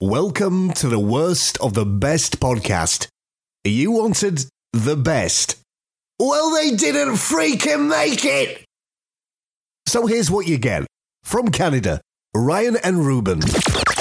[0.00, 3.06] Welcome to the worst of the best podcast.
[3.62, 5.54] You wanted the best.
[6.18, 8.64] Well, they didn't freaking make it!
[9.86, 10.84] So here's what you get.
[11.22, 12.00] From Canada,
[12.34, 13.93] Ryan and Ruban.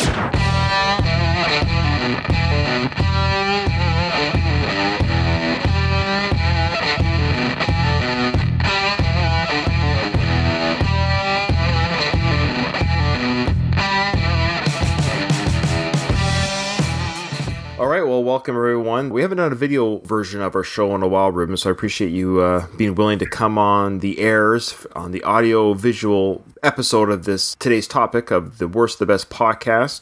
[18.14, 19.10] Well, welcome everyone.
[19.10, 21.72] We haven't done a video version of our show in a while, Ruban, so I
[21.72, 27.10] appreciate you uh, being willing to come on the airs on the audio visual episode
[27.10, 30.02] of this today's topic of the worst, the best podcast.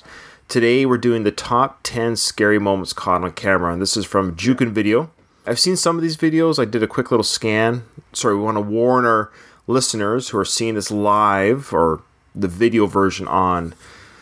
[0.50, 4.36] Today, we're doing the top 10 scary moments caught on camera, and this is from
[4.36, 5.10] Jukin Video.
[5.46, 6.60] I've seen some of these videos.
[6.60, 7.86] I did a quick little scan.
[8.12, 9.32] Sorry, we want to warn our
[9.68, 12.02] listeners who are seeing this live or
[12.36, 13.74] the video version on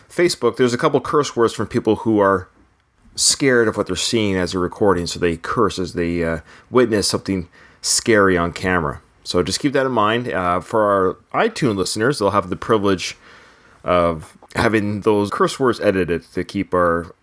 [0.08, 0.58] Facebook.
[0.58, 2.46] There's a couple curse words from people who are
[3.16, 6.40] scared of what they're seeing as they're recording, so they curse as they uh,
[6.70, 7.48] witness something
[7.82, 9.00] scary on camera.
[9.24, 10.28] So just keep that in mind.
[10.32, 10.82] Uh, for
[11.32, 13.16] our iTunes listeners, they'll have the privilege
[13.84, 17.14] of having those curse words edited to keep our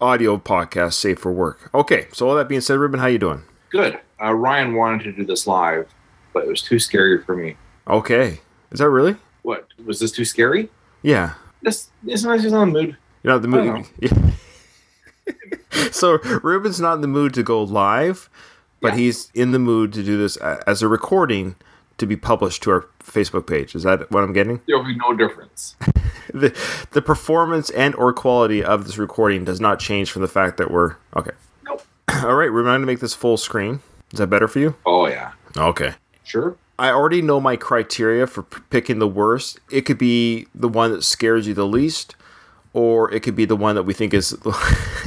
[0.00, 1.70] audio podcast safe for work.
[1.74, 3.42] Okay, so all that being said, Ruban, how you doing?
[3.70, 3.98] Good.
[4.20, 5.88] Uh, Ryan wanted to do this live,
[6.32, 7.56] but it was too scary for me.
[7.88, 9.16] Okay, is that really?
[9.42, 10.68] What was this too scary?
[11.02, 12.96] Yeah, This it's not just on the mood.
[13.22, 13.86] you're not the mood.
[15.96, 18.28] so Ruban's not in the mood to go live,
[18.80, 18.98] but Yeah.
[19.00, 21.54] he's in the mood to do this uh, as a recording
[21.98, 23.74] to be published to our Facebook page.
[23.74, 24.60] Is that what I'm getting?
[24.66, 25.76] There will be no difference.
[26.34, 26.56] the
[26.90, 30.70] The performance and or quality of this recording does not change from the fact that
[30.70, 31.32] we're okay.
[31.64, 31.82] Nope.
[32.24, 33.80] All right, Ruban, I'm going to make this full screen.
[34.12, 34.74] Is that better for you?
[34.84, 35.92] Oh yeah, Okay.
[36.24, 36.56] sure.
[36.78, 39.60] I already know my criteria for p- picking the worst.
[39.70, 42.16] It could be the one that scares you the least,
[42.72, 44.36] or it could be the one that we think is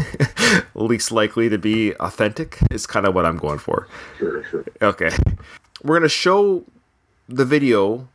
[0.76, 2.60] least likely to be authentic.
[2.72, 3.88] Is kind of what I'm going for.
[4.18, 4.66] Sure, sure.
[4.82, 5.10] Okay.
[5.84, 6.64] We're going to show
[7.28, 8.08] the video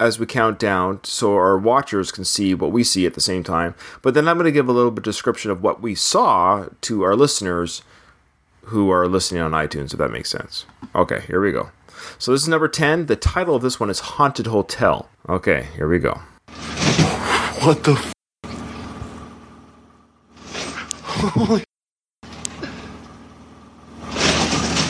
[0.00, 3.44] as we count down so our watchers can see what we see at the same
[3.44, 3.74] time.
[4.02, 7.02] But then I'm going to give a little bit description of what we saw to
[7.02, 7.82] our listeners
[8.64, 10.66] who are listening on iTunes, if that makes sense.
[10.94, 11.70] Okay, here we go.
[12.18, 13.06] So this is number 10.
[13.06, 15.08] The title of this one is Haunted Hotel.
[15.28, 16.20] Okay, here we go.
[17.62, 18.14] What the f-
[21.28, 21.62] Holy.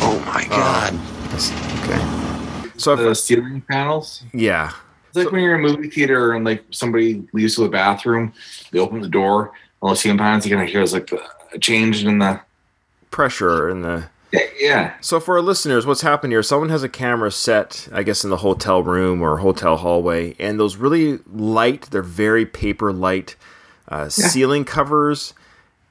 [0.06, 0.92] Oh my god.
[1.30, 1.52] That's-
[1.84, 2.70] Okay.
[2.76, 4.24] So, The if, ceiling panels.
[4.32, 4.72] yeah.
[5.08, 8.32] It's like when you're in a movie theater and like somebody leaves to the bathroom,
[8.72, 11.10] they open the door, all the ceiling panels, you're gonna hear is like
[11.52, 12.40] a change in the
[13.10, 14.08] Pressure in the.
[14.32, 14.94] yeah, yeah.
[15.00, 16.42] So for our listeners, what's happened here?
[16.42, 20.58] Someone has a camera set, I guess, in the hotel room or hotel hallway, and
[20.58, 23.36] those really light, they're very paper light
[23.88, 25.32] uh, ceiling covers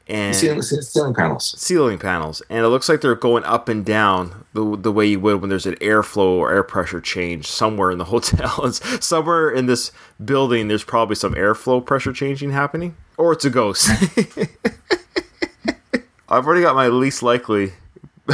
[0.08, 1.56] and Ceiling, ceiling panels.
[1.58, 5.20] ceiling panels, and it looks like they're going up and down the, the way you
[5.22, 8.66] would when there's an airflow or air pressure change somewhere in the hotel.
[8.66, 9.92] It's somewhere in this
[10.24, 13.90] building, there's probably some airflow pressure changing happening, or it's a ghost.
[16.30, 17.74] I've already got my least likely.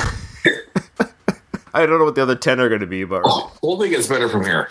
[1.73, 4.07] I don't know what the other ten are going to be, but Oh, only gets
[4.07, 4.69] better from here.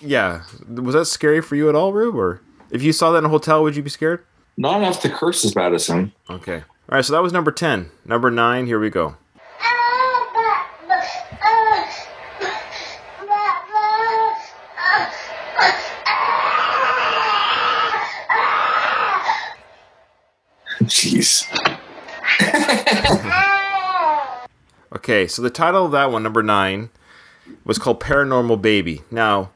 [0.00, 2.16] yeah, was that scary for you at all, Rube?
[2.16, 2.40] Or
[2.70, 4.24] if you saw that in a hotel, would you be scared?
[4.56, 6.12] Not enough to curse as bad as him.
[6.30, 6.58] Okay.
[6.58, 7.90] All right, so that was number 10.
[8.04, 9.16] Number 9, here we go.
[20.82, 21.44] Jeez.
[25.04, 26.88] Okay, so the title of that one, number 9,
[27.64, 29.02] was called Paranormal Baby.
[29.10, 29.50] Now,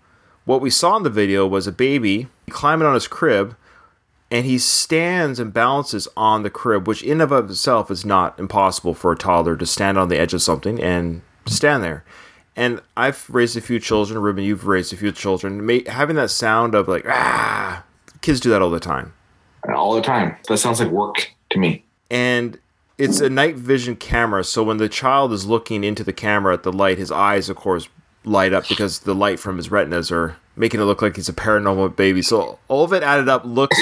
[0.45, 3.57] what we saw in the video was a baby climbing on his crib,
[4.31, 8.95] and he stands and balances on the crib, which in of itself is not impossible
[8.95, 12.05] for a toddler to stand on the edge of something and stand there.
[12.55, 15.67] And I've raised a few children, Ruban, you've raised a few children.
[15.87, 17.85] Having that sound of like, ah,
[18.21, 19.15] kids do that all the time.
[19.75, 20.37] All the time.
[20.49, 21.85] That sounds like work to me.
[22.11, 22.59] and
[22.99, 26.65] it's a night vision camera so when the child is looking into the camera at
[26.65, 27.89] the light his eyes of course
[28.25, 31.33] light up because the light from his retinas are making it look like he's a
[31.33, 33.79] paranormal baby so all of it added up looks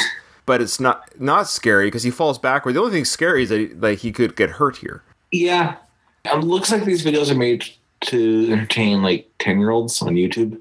[0.47, 3.59] but it's not not scary because he falls backward the only thing scary is that
[3.61, 5.03] he, like he could get hurt here
[5.33, 5.77] Yeah.
[6.25, 7.65] It looks like these videos are made
[8.03, 10.59] to entertain like 10 year olds on YouTube.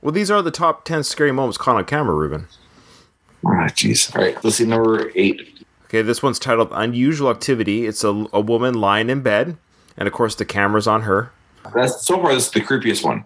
[0.00, 2.46] well these are the top 10 scary moments caught on camera ruban
[3.44, 4.14] Ah, jeez.
[4.14, 5.64] All right, let's see number eight.
[5.86, 9.56] okay this one's titled unusual activity it's a, a woman lying in bed
[9.96, 11.30] and of course the camera's on her
[11.74, 12.34] That's so far.
[12.34, 13.24] This is the creepiest one.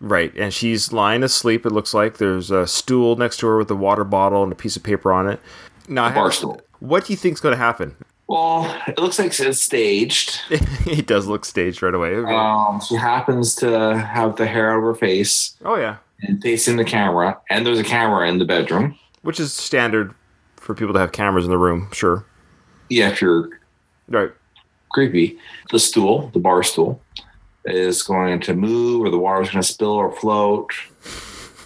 [0.00, 1.64] Right, and she's lying asleep.
[1.64, 4.56] It looks like there's a stool next to her with a water bottle and a
[4.56, 5.40] piece of paper on it.
[5.88, 6.60] Now, bar stool.
[6.80, 7.96] What do you think's going to happen?
[8.28, 10.40] Well, it looks like it's staged.
[10.50, 12.08] it does look staged right away.
[12.10, 12.34] Okay.
[12.34, 16.76] Um, she happens to have the hair out of her face oh yeah, and facing
[16.76, 18.98] the camera, and there's a camera in the bedroom.
[19.22, 20.12] which is standard
[20.56, 21.88] for people to have cameras in the room.
[21.92, 22.26] Sure.
[22.90, 23.48] Yeah, if you're
[24.08, 24.30] Right.
[24.90, 25.38] creepy.
[25.70, 27.00] The stool, the bar stool,
[27.66, 30.70] is going to move, or the water's going to spill or float,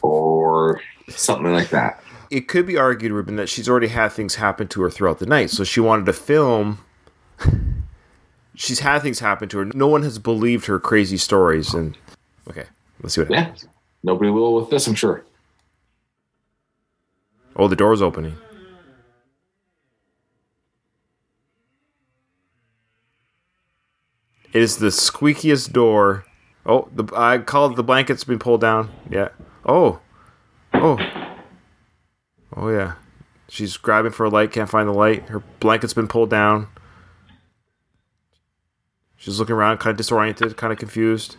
[0.03, 2.03] or something like that.
[2.31, 5.27] It could be argued, Ruban, that she's already had things happen to her throughout the
[5.27, 6.79] night, so she wanted to film.
[8.55, 9.65] she's had things happen to her.
[9.75, 11.97] No one has believed her crazy stories, and
[12.49, 12.65] okay,
[13.03, 13.67] let's see what Yeah, happens.
[14.03, 15.25] nobody will with this, I'm sure.
[17.57, 18.37] Oh, the door's opening.
[24.53, 26.25] It is the squeakiest door.
[26.67, 28.91] Oh, the I called the blanket's been pulled down.
[29.11, 29.29] Yeah.
[29.65, 30.01] Oh.
[30.75, 30.99] Oh.
[32.57, 32.95] Oh yeah.
[33.49, 35.29] She's grabbing for a light, can't find the light.
[35.29, 36.69] Her blanket's been pulled down.
[39.17, 41.37] She's looking around, kind of disoriented, kind of confused.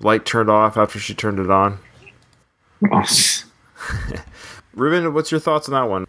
[0.00, 1.78] Light turned off after she turned it on.
[4.76, 6.06] Ruban, what's your thoughts on that one?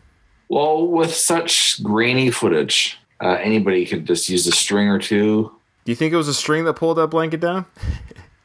[0.50, 5.52] Well, with such grainy footage, uh, anybody could just use a string or two.
[5.86, 7.66] Do you think it was a string that pulled that blanket down?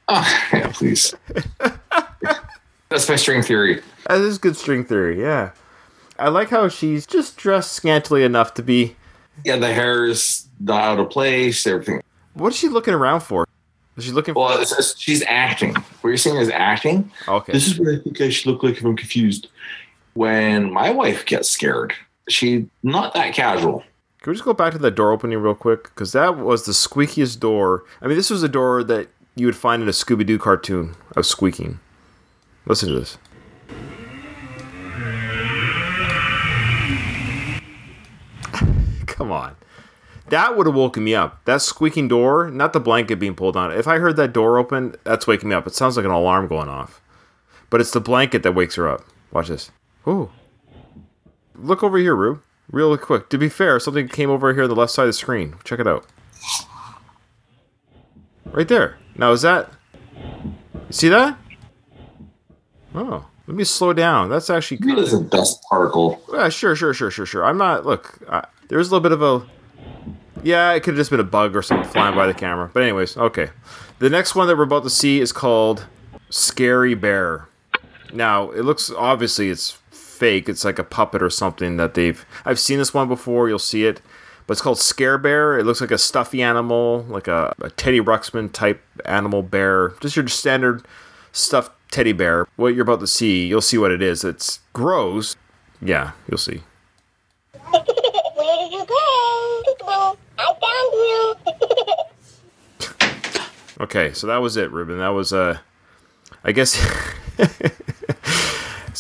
[0.09, 1.15] Oh, yeah, please.
[2.89, 3.83] That's my string theory.
[4.09, 5.53] That is good string theory, yeah.
[6.19, 8.97] I like how she's just dressed scantily enough to be.
[9.45, 12.03] Yeah, the hair is not out of place, everything.
[12.35, 13.49] What is she looking around for?
[13.97, 14.45] Is she looking for.
[14.47, 15.75] Well, it's- she's acting.
[15.75, 17.11] What you're saying is acting.
[17.27, 17.53] Okay.
[17.53, 19.49] This is what I think I should look like if I'm confused.
[20.15, 21.95] When my wife gets scared,
[22.29, 23.83] she not that casual.
[24.23, 25.83] Can we just go back to that door opening real quick?
[25.83, 27.83] Because that was the squeakiest door.
[28.01, 30.95] I mean, this was a door that you would find in a Scooby Doo cartoon
[31.17, 31.81] of squeaking.
[32.65, 33.19] Listen to this.
[39.07, 39.57] Come on.
[40.29, 41.45] That would have woken me up.
[41.47, 43.73] That squeaking door, not the blanket being pulled on.
[43.73, 45.67] If I heard that door open, that's waking me up.
[45.67, 47.01] It sounds like an alarm going off.
[47.71, 49.05] But it's the blanket that wakes her up.
[49.33, 49.73] Watch this.
[50.07, 50.31] Ooh.
[51.57, 52.41] Look over here, Rube.
[52.73, 53.29] Real quick.
[53.29, 55.55] To be fair, something came over here on the left side of the screen.
[55.63, 56.07] Check it out.
[58.47, 58.99] Right there.
[59.17, 59.71] Now, is that.
[60.91, 61.39] See that?
[62.95, 63.27] Oh.
[63.47, 64.31] Let me slow down.
[64.31, 64.79] That's actually.
[64.81, 66.23] Maybe it's a dust particle.
[66.33, 67.45] Yeah, sure, sure, sure, sure, sure.
[67.45, 67.85] I'm not.
[67.85, 69.47] Look, uh, there's a little bit of a.
[70.43, 72.71] Yeah, it could have just been a bug or something flying by the camera.
[72.73, 73.51] But anyways, okay.
[73.99, 75.87] The next one that we're about to see is called
[76.31, 77.49] Scary Bear.
[78.13, 79.79] Now, it looks obviously it's
[80.23, 80.49] fake.
[80.49, 82.25] It's like a puppet or something that they've.
[82.45, 83.49] I've seen this one before.
[83.49, 84.01] You'll see it,
[84.47, 85.59] but it's called Scare Bear.
[85.59, 89.95] It looks like a stuffy animal, like a, a Teddy Ruxpin type animal bear.
[90.01, 90.87] Just your standard
[91.33, 92.47] stuffed teddy bear.
[92.55, 94.23] What you're about to see, you'll see what it is.
[94.23, 95.35] It's gross.
[95.81, 96.63] Yeah, you'll see.
[97.73, 100.17] Where did you go?
[100.39, 101.35] I found you.
[103.81, 104.99] Okay, so that was it, Ruban.
[104.99, 105.59] That was uh
[106.45, 106.79] I guess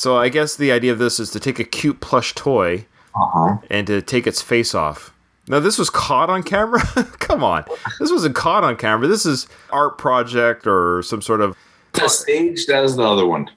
[0.02, 3.20] So I guess the idea of this is to take a cute plush toy Uh
[3.32, 3.56] huh.
[3.70, 5.14] and to take its face off.
[5.46, 6.81] Now this was caught on camera?
[7.20, 7.64] Come on.
[8.00, 9.06] This wasn't caught on camera.
[9.06, 11.56] This is art project or some sort of
[12.08, 13.49] staged as the other one.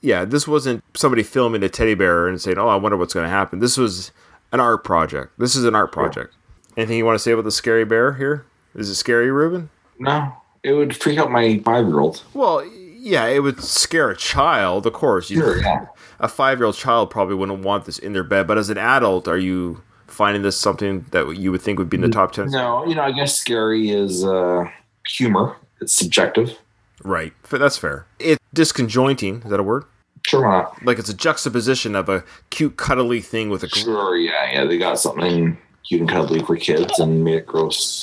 [0.00, 3.24] yeah, this wasn't somebody filming a teddy bear and saying, "Oh, I wonder what's going
[3.24, 4.12] to happen." This was
[4.50, 5.38] an art project.
[5.38, 6.32] This is an art project.
[6.74, 8.46] Anything you want to say about the scary bear here?
[8.74, 9.68] Is it scary, Ruban?
[9.98, 12.22] No, it would freak out my five year old.
[12.32, 12.64] Well,
[13.02, 15.28] yeah, it would scare a child, of course.
[15.28, 15.86] You, Sure, yeah.
[16.20, 19.38] A five-year-old child probably wouldn't want this in their bed, but as an adult, are
[19.38, 22.48] you finding this something that you would think would be in the top ten?
[22.48, 24.70] No, you know, I guess scary is uh,
[25.08, 25.56] humor.
[25.80, 26.56] It's subjective.
[27.02, 28.06] Right, that's fair.
[28.20, 29.44] It's disconjointing.
[29.44, 29.84] Is that a word?
[30.24, 30.84] Sure, not?
[30.84, 33.68] Like it's a juxtaposition of a cute, cuddly thing with a.
[33.68, 34.64] Sure, yeah, yeah.
[34.64, 38.00] They got something cute and cuddly for kids and made it gross.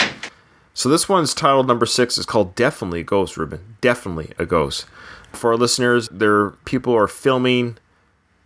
[0.80, 4.86] So this one's titled number six is called "Definitely a Ghost." Ruban, definitely a ghost.
[5.34, 7.78] For our listeners, there people are filming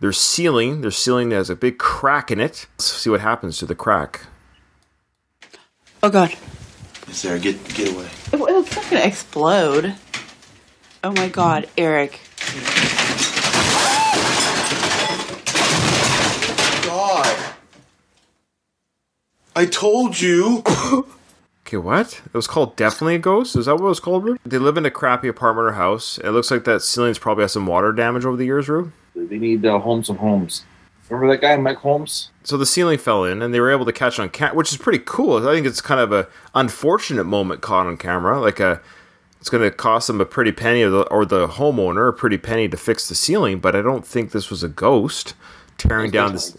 [0.00, 0.80] their ceiling.
[0.80, 2.66] Their ceiling has a big crack in it.
[2.72, 4.26] Let's see what happens to the crack.
[6.02, 6.34] Oh god.
[7.06, 8.08] Sarah, get get away.
[8.32, 9.94] Well, It's not gonna explode.
[11.04, 12.18] Oh my god, Eric.
[16.84, 17.54] God.
[19.54, 20.64] I told you.
[21.66, 22.20] Okay, what?
[22.26, 23.56] It was called Definitely a Ghost?
[23.56, 24.38] Is that what it was called, Rube?
[24.44, 26.18] They live in a crappy apartment or house.
[26.18, 28.92] It looks like that ceiling's probably has some water damage over the years, Rube.
[29.16, 30.64] They need uh, Holmes on Homes.
[31.08, 32.30] Remember that guy, Mike Holmes?
[32.42, 34.78] So the ceiling fell in, and they were able to catch on camera, which is
[34.78, 35.36] pretty cool.
[35.46, 38.40] I think it's kind of a unfortunate moment caught on camera.
[38.40, 38.80] Like a,
[39.40, 42.38] it's going to cost them a pretty penny, or the, or the homeowner a pretty
[42.38, 43.58] penny to fix the ceiling.
[43.60, 45.34] But I don't think this was a ghost.
[45.78, 46.56] tearing down this.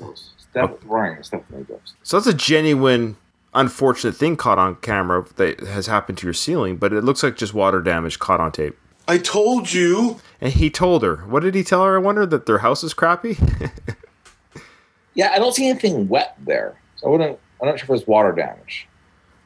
[0.85, 1.95] Ryan, definitely a ghost.
[2.03, 3.17] So that's a genuine,
[3.55, 7.35] unfortunate thing caught on camera that has happened to your ceiling, but it looks like
[7.38, 8.77] just water damage caught on tape.
[9.07, 10.19] I told you.
[10.41, 11.17] And he told her.
[11.27, 11.95] What did he tell her?
[11.95, 13.38] I wonder that their house is crappy.
[15.17, 16.75] Yeah, I don't see anything wet there.
[16.97, 17.39] So I wouldn't.
[17.62, 18.85] I'm not sure if it's water damage.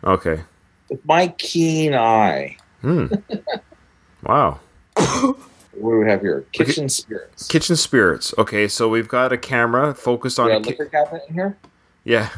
[0.03, 0.41] okay.
[0.89, 3.05] With my keen eye, Hmm.
[4.23, 4.59] Wow.
[4.95, 5.35] what
[5.75, 6.43] do we have here?
[6.51, 7.47] Kitchen spirits.
[7.47, 8.33] Kitchen spirits.
[8.39, 10.47] Okay, so we've got a camera focused on.
[10.47, 11.57] We a got a ki- liquor cabinet in here.
[12.03, 12.29] yeah,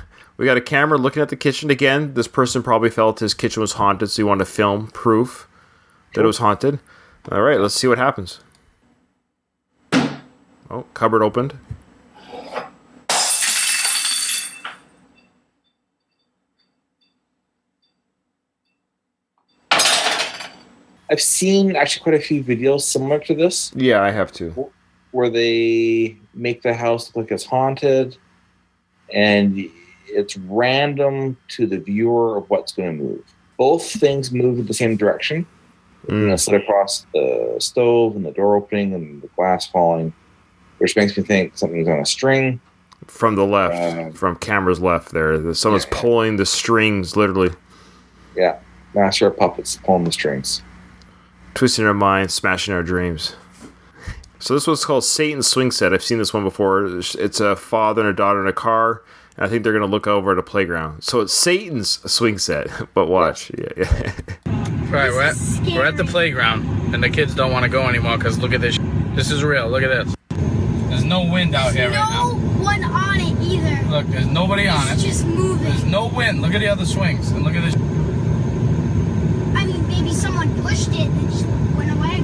[0.41, 2.15] we got a camera looking at the kitchen again.
[2.15, 5.47] This person probably felt his kitchen was haunted, so he wanted to film proof
[6.15, 6.79] that it was haunted.
[7.31, 8.39] All right, let's see what happens.
[9.93, 11.53] Oh, cupboard opened.
[21.11, 24.71] I've seen actually quite a few videos similar to this Yeah, I have too.
[25.11, 28.17] where they make the house look like it's haunted
[29.13, 29.69] and
[30.13, 33.23] it's random to the viewer of what's going to move.
[33.57, 35.45] Both things move in the same direction.
[36.09, 40.11] You know, sit across the stove and the door opening and the glass falling,
[40.79, 42.59] which makes me think something's on a string.
[43.05, 45.99] From the left, Uh, from camera's left, there, someone's yeah.
[46.01, 47.51] pulling the strings, literally
[48.35, 48.57] Yeah,
[48.95, 50.63] master of puppets pulling the strings.
[51.53, 53.35] twisting our minds, smashing our dreams.
[54.39, 55.93] So this one's called Satan's Swing Set.
[55.93, 56.85] I've seen this one before.
[56.97, 59.03] It's a father and a daughter in a car,
[59.37, 61.03] I think they're gonna look over at a playground.
[61.03, 62.67] So it's Satan's swing set.
[62.93, 64.13] But watch, yeah, yeah.
[64.91, 65.35] Right, we're at,
[65.73, 68.59] we're at the playground, and the kids don't want to go anymore because look at
[68.59, 68.77] this.
[69.15, 69.69] This is real.
[69.69, 70.13] Look at this.
[70.89, 73.89] There's no wind out here right No one on it either.
[73.89, 75.07] Look, there's nobody on It's it.
[75.07, 75.63] just moving.
[75.63, 76.41] There's no wind.
[76.41, 77.75] Look at the other swings, and look at this.
[79.55, 81.45] I mean, maybe someone pushed it and just
[81.77, 82.19] went away,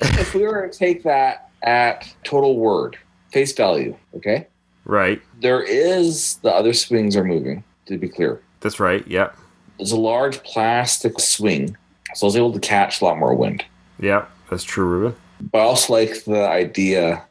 [0.00, 2.98] but if we were to take that at total word,
[3.30, 4.48] face value, okay?
[4.84, 5.20] Right.
[5.40, 8.40] There is the other swings are moving, to be clear.
[8.60, 9.06] That's right.
[9.06, 9.30] Yeah,
[9.78, 11.76] There's a large plastic swing,
[12.14, 13.64] so I was able to catch a lot more wind.
[13.98, 14.26] yeah.
[14.50, 15.14] That's true, Ruban.
[15.52, 17.22] But I also like the idea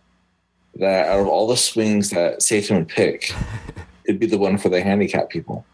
[0.76, 3.34] that out of all the swings that Satan would pick,
[4.06, 5.66] it'd be the one for the handicapped people.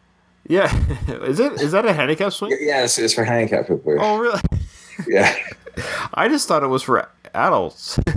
[0.48, 0.76] Yeah,
[1.08, 1.54] is it?
[1.62, 2.58] Is that a handicap swing?
[2.60, 3.96] Yeah, it's, it's for handicapped people.
[4.00, 4.40] Oh, really?
[5.08, 5.36] Yeah.
[6.16, 8.00] I just thought it was for adults.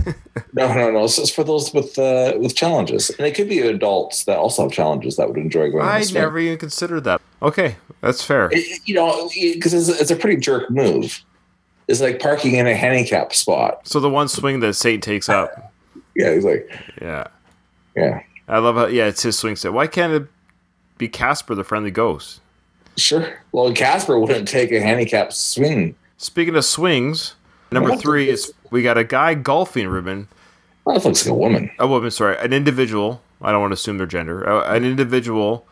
[0.53, 1.03] No, no, no.
[1.03, 4.63] It's just for those with uh, with challenges, and it could be adults that also
[4.63, 5.83] have challenges that would enjoy going.
[5.85, 7.21] I never even considered that.
[7.41, 8.49] Okay, that's fair.
[8.51, 11.23] It- you know, because it's, it's a pretty jerk move.
[11.87, 13.87] It's like parking in a handicap spot.
[13.87, 15.71] So the one swing that Satan takes up.
[16.15, 16.69] Yeah, he's like,
[17.01, 17.27] Yeah,
[17.95, 18.87] yeah, I love how.
[18.87, 19.71] Yeah, it's his swing set.
[19.71, 20.27] Why can't it
[20.97, 22.41] be Casper the Friendly Ghost?
[22.97, 23.39] sure.
[23.51, 25.95] Well, Casper wouldn't take a handicap swing.
[26.17, 27.35] Speaking of swings,
[27.71, 30.27] number three is we got a guy golfing, Ruban.
[30.85, 31.71] Well, that looks like a woman.
[31.79, 33.21] A woman, sorry, an individual.
[33.41, 34.47] I don't want to assume their gender.
[34.47, 35.65] Uh, an individual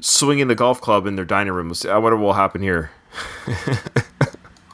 [0.00, 1.72] swinging the golf club in their dining room.
[1.88, 2.90] I wonder what will happen here.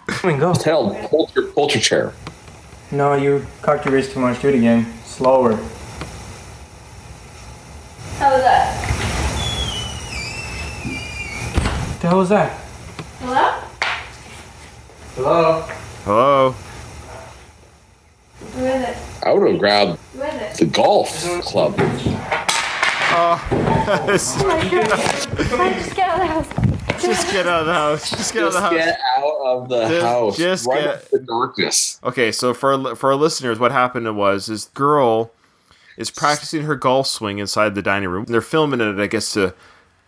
[0.08, 2.12] It's held polter, polter chair.
[2.90, 4.40] No, you cocked your wrist too much.
[4.40, 4.86] Do it again.
[5.04, 5.56] Slower.
[8.18, 8.82] How was that?
[11.90, 12.50] What the hell was that?
[13.20, 13.60] Hello?
[15.16, 15.62] Hello?
[16.04, 16.54] Hello.
[18.56, 18.96] Who is it?
[19.24, 20.54] I would have grabbed Who is it?
[20.58, 21.08] the golf
[21.42, 21.76] club.
[24.06, 24.88] just Oh my god.
[25.74, 27.32] Just got out of the house.
[27.32, 28.10] get out of the house.
[28.10, 28.72] Just get out of the Just house.
[28.72, 30.36] get out of the Just- house.
[30.36, 32.00] just right get- up the darkness.
[32.04, 35.30] Okay, so for our, for our listeners, what happened was this girl
[35.96, 38.24] is practicing her golf swing inside the dining room.
[38.26, 39.54] They're filming it, I guess, to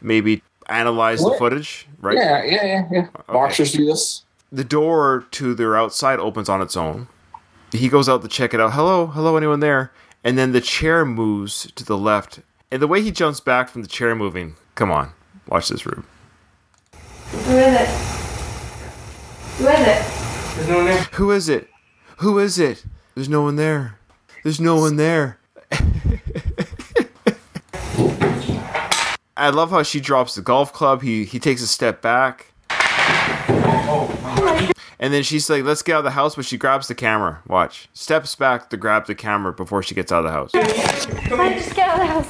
[0.01, 2.17] maybe analyze the footage, right?
[2.17, 3.07] Yeah, yeah, yeah, yeah.
[3.27, 4.23] Boxers do this.
[4.53, 7.09] The door to their outside opens on its own.
[7.73, 8.73] He goes out to check it out.
[8.73, 9.93] Hello, hello, anyone there?
[10.25, 12.41] And then the chair moves to the left.
[12.71, 15.13] And the way he jumps back from the chair moving, come on,
[15.47, 16.05] watch this, Rube.
[17.31, 17.89] Who is it?
[19.59, 20.03] Who is it?
[20.57, 21.03] There's no one there.
[21.13, 21.69] Who is it?
[22.19, 22.85] Who is it?
[23.15, 23.99] There's no one there.
[24.43, 25.39] There's no one there.
[29.37, 31.03] I love how she drops the golf club.
[31.03, 32.48] He he takes a step back.
[35.01, 37.41] And then she's like, let's get out of the house, but she grabs the camera.
[37.47, 37.89] Watch.
[37.93, 40.51] Steps back to grab the camera before she gets out of the house.
[40.55, 42.29] I just got out of the house.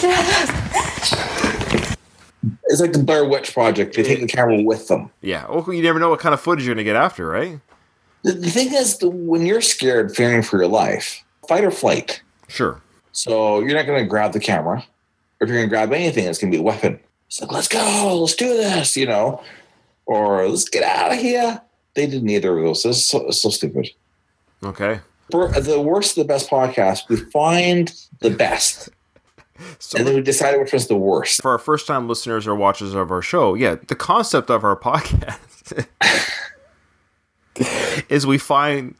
[0.00, 1.96] Get out of the house.
[2.64, 3.94] It's like the Blair Witch Project.
[3.96, 5.10] They take the camera with them.
[5.20, 5.46] Yeah.
[5.48, 7.60] Well, you never know what kind of footage you're going to get after, right?
[8.22, 12.20] The, the thing is, the, when you're scared, fearing for your life, fight or flight.
[12.48, 12.82] Sure.
[13.12, 14.84] So you're not going to grab the camera.
[15.40, 16.98] Or if you're going to grab anything, it's going to be a weapon.
[17.28, 19.42] It's like, let's go, let's do this, you know,
[20.06, 21.60] or let's get out of here.
[21.98, 22.82] They did neither of those.
[22.84, 23.90] This is so, so stupid.
[24.64, 25.00] Okay.
[25.30, 28.88] For the worst of the best podcast, we find the best.
[29.80, 31.42] So and then we decided which was the worst.
[31.42, 34.76] for our first time listeners or watchers of our show, yeah, the concept of our
[34.76, 35.84] podcast
[38.08, 38.94] is we find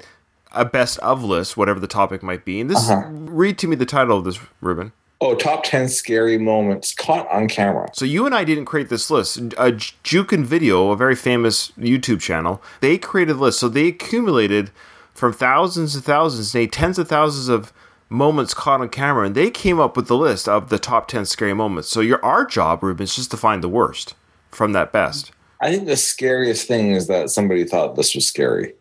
[0.50, 2.60] a best of list, whatever the topic might be.
[2.60, 3.06] And this, Uh-huh.
[3.08, 4.90] read to me the title of this, Ruban.
[5.20, 7.90] Oh, top 10 scary moments caught on camera.
[7.92, 9.36] So you and I didn't create this list.
[9.36, 13.58] A Jukin Video, a very famous YouTube channel, they created a list.
[13.58, 14.70] So they accumulated
[15.14, 17.72] from thousands and thousands, nay, tens of thousands of
[18.08, 21.24] moments caught on camera, and they came up with the list of the top ten
[21.24, 21.88] scary moments.
[21.88, 24.14] So your our job, Ruban, is just to find the worst
[24.50, 25.32] from that best.
[25.60, 28.74] I think the scariest thing is that somebody thought this was scary.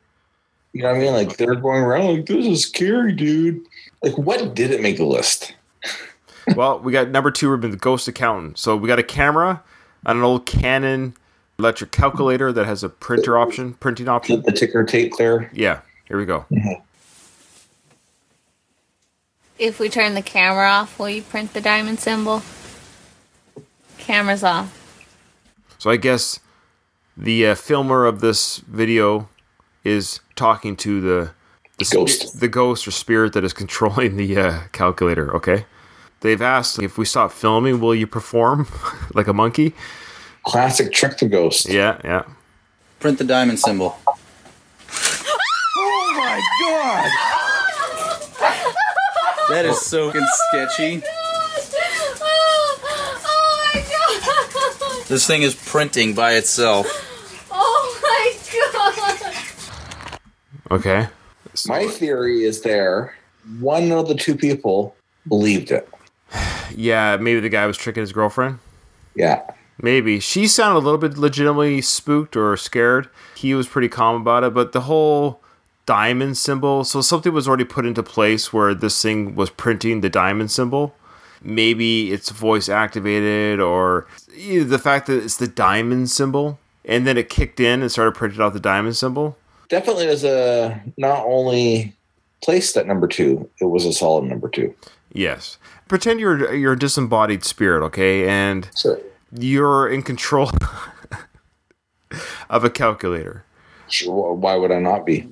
[0.74, 1.14] You know what I mean?
[1.14, 3.66] Like they're going around like this is scary, dude.
[4.04, 5.56] Like what did it make the list?
[6.56, 8.58] Well, we got number two, Ruban, the ghost accountant.
[8.58, 9.62] So we got a camera
[10.06, 11.16] and an old Canon
[11.60, 14.42] electric calculator that has a printer option, printing option.
[14.46, 15.50] The ticker tape clear.
[15.54, 16.46] Yeah, here we go.
[19.58, 22.44] If we turn the camera off, will you print the diamond symbol?
[23.98, 24.74] Camera's off.
[25.80, 26.40] So I guess
[27.16, 29.30] the uh, filmer of this video
[29.84, 31.32] is talking to the
[31.80, 32.40] the sp- Ghost.
[32.40, 35.36] the ghost or spirit that is controlling the uh, calculator.
[35.36, 35.66] Okay,
[36.22, 38.68] they've asked if we stop filming, will you perform
[39.14, 39.74] like a monkey?
[40.44, 41.68] Classic trick the ghost.
[41.70, 42.24] Yeah, yeah.
[43.00, 43.98] Print the diamond symbol.
[45.80, 47.12] Oh my god!
[49.50, 51.02] That is so fucking sketchy.
[52.22, 54.22] Oh my god!
[54.24, 56.88] Oh this thing is printing by itself.
[57.52, 59.40] Oh my god!
[60.72, 61.08] Okay.
[61.68, 63.16] My theory is there.
[63.60, 64.96] One of the two people
[65.28, 65.88] believed it.
[66.76, 68.60] Yeah, maybe the guy was tricking his girlfriend.
[69.16, 69.42] Yeah.
[69.82, 73.10] Maybe she sounded a little bit legitimately spooked or scared.
[73.36, 75.42] He was pretty calm about it, but the whole
[75.86, 76.84] diamond symbol.
[76.84, 80.96] So something was already put into place where this thing was printing the diamond symbol.
[81.44, 87.30] Maybe it's voice activated, or the fact that it's the diamond symbol, and then it
[87.30, 89.38] kicked in and started printing out the diamond symbol.
[89.70, 91.96] Definitely was a not only
[92.42, 94.74] placed at number two, it was a solid number two.
[95.18, 95.58] Yes.
[95.88, 99.00] Pretend you're you're a disembodied spirit, okay, and Sure.
[99.32, 100.52] you're in control
[102.50, 103.44] of a calculator.
[103.90, 105.28] Sure, Why would I not be?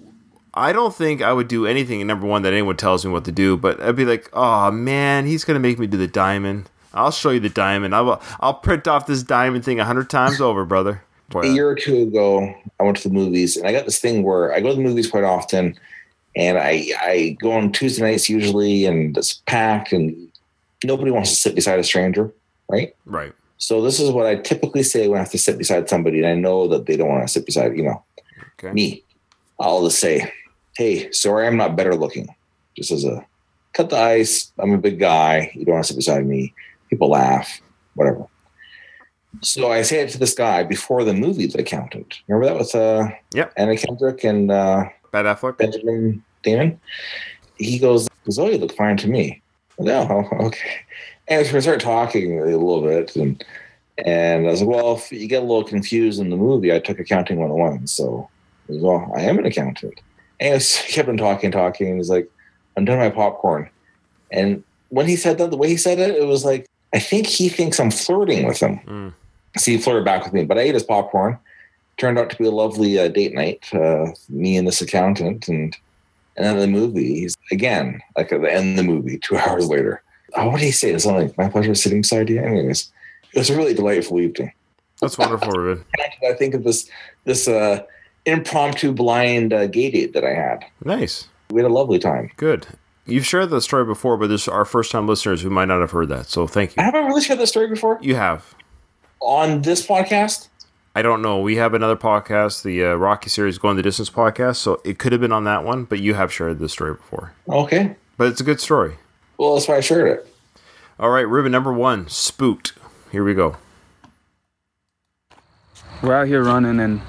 [0.53, 2.05] I don't think I would do anything.
[2.07, 5.25] Number one, that anyone tells me what to do, but I'd be like, "Oh man,
[5.27, 6.69] he's gonna make me do the diamond.
[6.93, 7.93] I'll show you the diamond.
[7.93, 8.21] I will.
[8.39, 11.03] I'll print off this diamond thing a hundred times over, brother."
[11.35, 14.23] a year or two ago, I went to the movies, and I got this thing
[14.23, 15.77] where I go to the movies quite often,
[16.35, 20.15] and I I go on Tuesday nights usually, and it's packed, and
[20.83, 22.33] nobody wants to sit beside a stranger,
[22.69, 22.93] right?
[23.05, 23.33] Right.
[23.57, 26.27] So this is what I typically say when I have to sit beside somebody, and
[26.27, 28.03] I know that they don't want to sit beside, you know,
[28.59, 28.73] Okay.
[28.73, 29.03] me.
[29.59, 30.31] I'll just say,
[30.77, 32.27] "Hey, sorry, I'm not better looking."
[32.77, 33.25] Just as a
[33.73, 34.51] cut the ice.
[34.59, 35.51] I'm a big guy.
[35.53, 36.53] You don't want to sit beside me.
[36.89, 37.61] People laugh,
[37.95, 38.25] whatever.
[39.41, 42.19] So I say it to this guy before the movie, The Accountant.
[42.27, 43.53] Remember that with uh, Yep.
[43.57, 44.85] Anna Kendrick and uh,
[45.23, 45.58] Bad Affleck.
[45.58, 46.80] Benjamin Damon.
[47.58, 49.41] He goes, Zoe you look fine to me."
[49.80, 50.82] No, okay.
[51.28, 53.43] And we start talking a little bit, and
[54.06, 56.80] and I was like, "Well, if you get a little confused in the movie, I
[56.80, 58.30] took accounting 101, so."
[58.67, 59.99] Well, I am an accountant.
[60.39, 61.88] And he kept on talking, talking.
[61.88, 62.30] And he's like,
[62.78, 63.69] I'm done my popcorn.
[64.32, 67.28] And when he said that, the way he said it, it was like, I think
[67.28, 68.80] he thinks I'm flirting with him.
[68.86, 69.13] Mm.
[69.58, 71.38] So he flirted back with me, but I ate his popcorn.
[71.97, 75.47] Turned out to be a lovely uh, date night, uh, me and this accountant.
[75.47, 75.75] And
[76.38, 80.01] and then the movie, again, like at the end of the movie, two hours later.
[80.36, 80.91] Oh, what did he say?
[80.91, 82.41] It's like, my pleasure sitting beside you.
[82.41, 82.91] Anyways,
[83.34, 84.51] it was a really delightful evening.
[84.99, 85.84] That's wonderful, Ruban.
[86.27, 86.89] I think of this
[87.23, 87.84] this uh,
[88.25, 90.65] impromptu blind uh, gay date that I had.
[90.84, 91.27] Nice.
[91.49, 92.31] We had a lovely time.
[92.38, 92.67] Good.
[93.05, 95.91] You've shared the story before, but there's our first time listeners who might not have
[95.91, 96.25] heard that.
[96.27, 96.81] So thank you.
[96.81, 98.55] I haven't really shared that story before You have.
[99.21, 100.49] on this podcast?
[100.97, 101.41] I don't know.
[101.41, 104.55] We have another podcast, the uh, Rocky series Going the Distance podcast.
[104.55, 107.34] So it could have been on that one, but you have shared this story before.
[107.49, 107.97] Okay.
[108.17, 108.95] But it's a good story.
[109.38, 110.34] Well, that's why I shared it.
[110.97, 112.71] All right, Ruban, number one, spooked.
[113.12, 113.58] Here we go.
[116.01, 117.01] We're out here running, and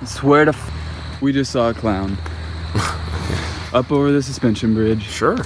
[0.00, 2.16] I swear to f- we just saw a clown
[3.74, 5.02] up over the suspension bridge.
[5.02, 5.36] Sure.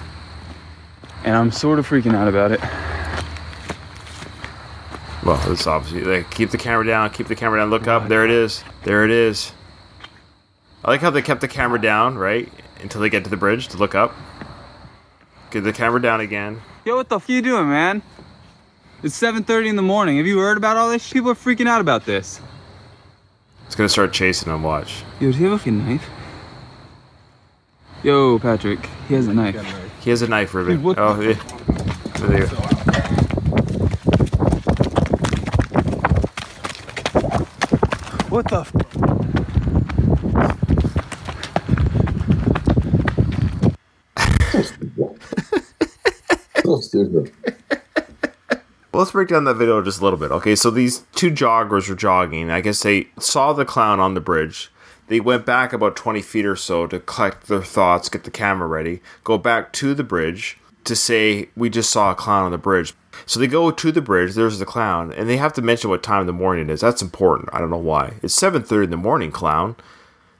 [1.24, 2.60] And I'm sort of freaking out about it.
[5.24, 8.08] Well, it's obviously like keep the camera down, keep the camera down, look up.
[8.08, 8.64] There it is.
[8.84, 9.52] There it is.
[10.84, 12.48] I like how they kept the camera down, right?
[12.80, 14.14] Until they get to the bridge to look up.
[15.52, 16.60] Get the camera down again.
[16.84, 18.02] Yo, what the f you doing, man?
[19.04, 20.16] It's 7:30 in the morning.
[20.16, 21.12] Have you heard about all this?
[21.12, 22.40] People are freaking out about this.
[23.66, 24.64] It's gonna start chasing them.
[24.64, 25.04] Watch.
[25.20, 26.08] Yo, do you have a fucking knife?
[28.02, 28.84] Yo, Patrick.
[29.06, 29.54] He has a knife.
[30.00, 30.68] He has a knife, Ruban.
[30.68, 31.34] Dude, what oh, yeah.
[32.18, 32.71] There you go.
[38.32, 38.60] What the?
[38.60, 38.72] F-.
[46.64, 46.80] Well,
[48.94, 50.30] let's break down that video just a little bit.
[50.30, 52.50] Okay, so these two joggers were jogging.
[52.50, 54.72] I guess they saw the clown on the bridge.
[55.08, 58.66] They went back about 20 feet or so to collect their thoughts, get the camera
[58.66, 62.56] ready, go back to the bridge to say, We just saw a clown on the
[62.56, 62.94] bridge.
[63.26, 66.02] So they go to the bridge, there's the clown, and they have to mention what
[66.02, 66.80] time in the morning it is.
[66.80, 67.50] That's important.
[67.52, 68.14] I don't know why.
[68.22, 69.76] It's 7.30 in the morning, clown.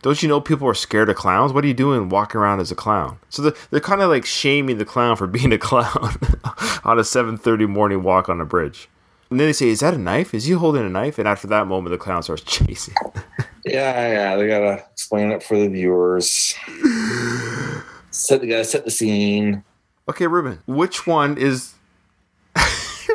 [0.02, 1.52] Don't you know people are scared of clowns?
[1.52, 3.18] What are you doing walking around as a clown?
[3.28, 5.92] So they're, they're kind of like shaming the clown for being a clown
[6.84, 8.88] on a 7.30 morning walk on a bridge.
[9.30, 10.34] And then they say, is that a knife?
[10.34, 11.18] Is he holding a knife?
[11.18, 12.94] And after that moment, the clown starts chasing.
[13.64, 14.36] Yeah, yeah.
[14.36, 16.54] They gotta explain it for the viewers.
[18.10, 19.64] Set they gotta set the scene.
[20.06, 21.71] okay, Ruban, which one is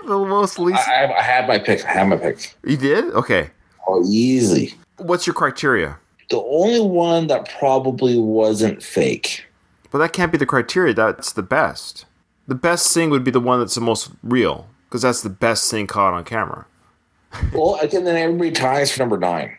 [0.07, 0.87] the most least...
[0.87, 1.85] I, I had my pick.
[1.85, 2.55] I had my pick.
[2.63, 3.05] You did?
[3.13, 3.49] Okay.
[3.87, 4.73] Oh, easy.
[4.97, 5.97] What's your criteria?
[6.29, 9.45] The only one that probably wasn't fake.
[9.91, 10.93] But that can't be the criteria.
[10.93, 12.05] That's the best.
[12.47, 15.69] The best thing would be the one that's the most real, because that's the best
[15.69, 16.65] thing caught on camera.
[17.53, 19.57] well, again, then everybody ties for number nine,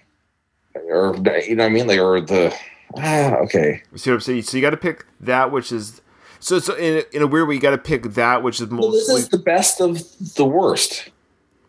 [0.74, 1.14] or
[1.46, 2.54] you know what I mean, like or the
[2.96, 3.82] ah, okay.
[3.92, 4.42] You see what I'm saying?
[4.42, 6.00] So you got to pick that which is.
[6.40, 8.68] So, so in a, in a weird way, you got to pick that which is
[8.68, 10.02] Well, this is the best of
[10.34, 11.10] the worst.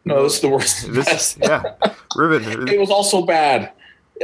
[0.06, 0.94] No, this is the worst.
[0.94, 1.38] This best.
[1.42, 1.76] yeah,
[2.16, 2.70] Ruban.
[2.72, 3.72] it was also bad.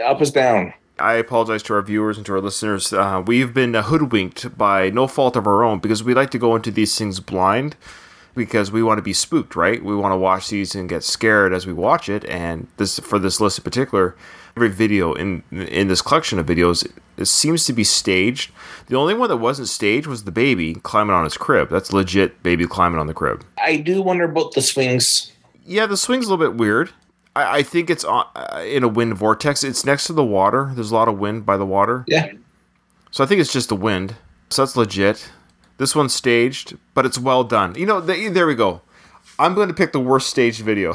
[0.04, 0.74] Up is down.
[0.98, 2.94] I apologize to our viewers and to our listeners.
[2.94, 6.40] Uh, we've been uh, hoodwinked by no fault of our own because we like to
[6.40, 7.76] go into these things blind
[8.36, 9.84] because we want to be spooked, right?
[9.84, 12.26] We want to watch these and get scared as we watch it.
[12.26, 14.16] And this for this list in particular,
[14.56, 16.86] every video in in this collection of videos
[17.18, 18.52] it seems to be staged.
[18.88, 21.70] The only one that wasn't staged was the baby climbing on his crib.
[21.70, 23.44] That's legit baby climbing on the crib.
[23.58, 25.32] I do wonder about the swings.
[25.66, 26.92] Yeah, the swing's a little bit weird.
[27.36, 29.64] I, I think it's on, uh, in a wind vortex.
[29.64, 30.72] It's next to the water.
[30.76, 32.04] There's a lot of wind by the water.
[32.08, 32.32] Yeah.
[33.12, 34.16] So I think it's just the wind.
[34.50, 35.32] So that's legit.
[35.78, 37.76] This one's staged, but it's well done.
[37.76, 38.82] You know, th- there we go.
[39.38, 40.94] I'm going to pick the worst staged video.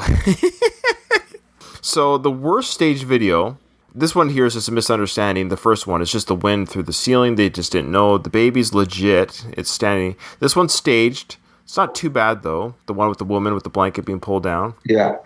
[1.81, 3.57] so the worst staged video.
[3.93, 5.49] This one here is just a misunderstanding.
[5.49, 7.35] The first one is just the wind through the ceiling.
[7.35, 8.17] They just didn't know.
[8.17, 9.45] The baby's legit.
[9.51, 10.15] It's standing.
[10.39, 11.37] This one's staged.
[11.63, 12.75] It's not too bad though.
[12.85, 14.73] The one with the woman with the blanket being pulled down.
[14.85, 15.17] Yeah.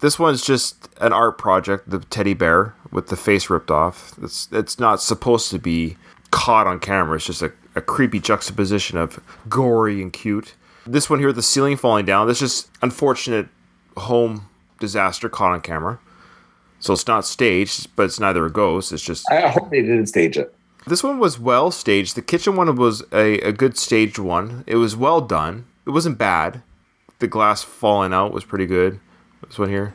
[0.00, 4.14] This one's just an art project, the teddy bear with the face ripped off.
[4.22, 5.96] It's it's not supposed to be
[6.30, 7.16] caught on camera.
[7.16, 10.54] It's just a, a creepy juxtaposition of gory and cute.
[10.86, 13.48] This one here, the ceiling falling down, that's just unfortunate
[13.96, 14.48] home
[14.80, 16.00] disaster caught on camera.
[16.80, 18.92] So it's not staged, but it's neither a ghost.
[18.92, 20.54] It's just I hope they didn't stage it.
[20.86, 22.16] this one was well staged.
[22.16, 24.64] The kitchen one was a, a good staged one.
[24.66, 25.66] It was well done.
[25.86, 26.62] It wasn't bad.
[27.18, 29.00] The glass falling out was pretty good.
[29.46, 29.94] This one here.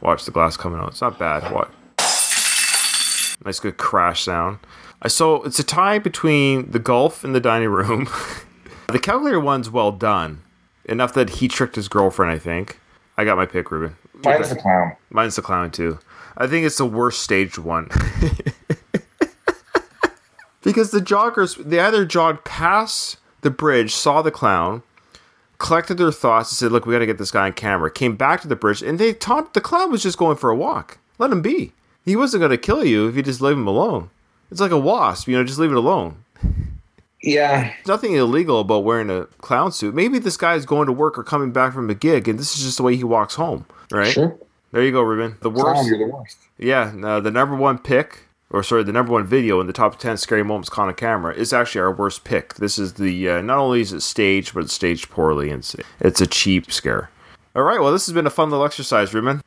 [0.00, 0.88] Watch the glass coming out.
[0.88, 1.50] It's not bad.
[1.52, 1.70] What?
[3.44, 4.58] Nice good crash sound.
[5.02, 8.08] I so it's a tie between the golf and the dining room.
[8.88, 10.42] the calculator one's well done.
[10.84, 12.78] Enough that he tricked his girlfriend, I think.
[13.16, 13.94] I got my pick, Ruban.
[14.24, 14.96] Mine's the clown.
[15.10, 15.98] Mine's the clown too.
[16.36, 17.88] I think it's the worst staged one.
[20.62, 24.82] because the joggers, they either jogged past the bridge, saw the clown,
[25.58, 28.16] collected their thoughts, and said, "Look, we got to get this guy on camera." Came
[28.16, 30.98] back to the bridge, and they taught the clown was just going for a walk.
[31.18, 31.72] Let him be.
[32.04, 34.10] He wasn't going to kill you if you just leave him alone.
[34.50, 36.24] It's like a wasp, you know, just leave it alone.
[37.22, 37.62] Yeah.
[37.62, 39.94] There's nothing illegal about wearing a clown suit.
[39.94, 42.64] Maybe this guy's going to work or coming back from a gig, and this is
[42.64, 44.12] just the way he walks home, right?
[44.12, 44.36] Sure.
[44.72, 45.40] There you go, Ruban.
[45.40, 45.64] The worst.
[45.64, 46.36] Clown, you're the worst.
[46.58, 49.98] Yeah, uh, the number one pick, or sorry, the number one video in the top
[49.98, 52.54] 10 scary moments caught on camera is actually our worst pick.
[52.54, 55.74] This is the, uh, not only is it staged, but it's staged poorly, and it's,
[56.00, 57.10] it's a cheap scare.
[57.56, 59.40] All right, well, this has been a fun little exercise, Ruban.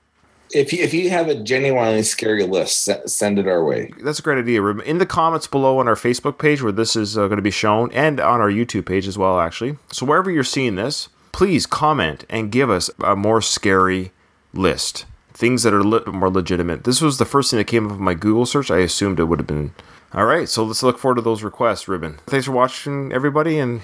[0.51, 3.93] If you if you have a genuinely scary list, send it our way.
[4.01, 4.65] That's a great idea.
[4.65, 7.51] In the comments below on our Facebook page where this is uh, going to be
[7.51, 9.77] shown, and on our YouTube page as well, actually.
[9.91, 14.11] So wherever you're seeing this, please comment and give us a more scary
[14.53, 15.05] list.
[15.33, 16.83] Things that are a little bit more legitimate.
[16.83, 18.71] This was the first thing that came up in my Google search.
[18.71, 19.73] I assumed it would have been.
[20.13, 22.19] All right, so let's look forward to those requests, Ruban.
[22.21, 23.81] Thanks for watching, everybody, and